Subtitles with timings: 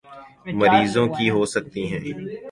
[0.59, 1.99] مریضوں کی ہو سکتی ہیں